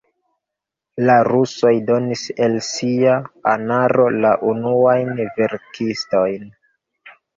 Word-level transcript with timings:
La 1.09 1.17
rusoj 1.27 1.73
donis 1.89 2.23
el 2.45 2.57
sia 2.69 3.13
anaro 3.53 4.07
la 4.25 4.33
unuajn 4.53 5.13
verkistojn. 5.39 6.49